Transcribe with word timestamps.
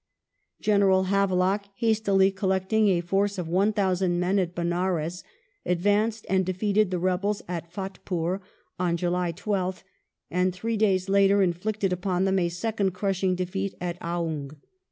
General 0.59 1.03
Havelock, 1.13 1.65
hastily 1.75 2.31
col 2.31 2.49
lecting 2.49 2.87
a 2.87 3.01
force 3.01 3.37
of 3.37 3.47
1,000 3.47 4.19
men 4.19 4.39
at 4.39 4.55
Benares, 4.55 5.23
advanced 5.63 6.25
and 6.27 6.43
de 6.43 6.53
feated 6.53 6.89
the 6.89 6.97
rebels 6.97 7.43
at 7.47 7.71
Fathpur 7.71 8.39
on 8.79 8.97
July 8.97 9.31
12th, 9.31 9.83
and 10.31 10.55
three 10.55 10.75
days 10.75 11.07
later 11.07 11.43
inflicted 11.43 11.93
upon 11.93 12.25
them 12.25 12.39
a 12.39 12.49
second 12.49 12.95
crushing 12.95 13.35
defeat 13.35 13.75
at 13.79 13.99
Aoung. 13.99 14.55